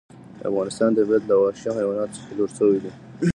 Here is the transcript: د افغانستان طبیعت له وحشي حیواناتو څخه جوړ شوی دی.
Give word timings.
د 0.37 0.41
افغانستان 0.51 0.89
طبیعت 0.97 1.23
له 1.27 1.35
وحشي 1.37 1.69
حیواناتو 1.77 2.15
څخه 2.21 2.31
جوړ 2.39 2.49
شوی 2.57 2.77
دی. 2.83 2.91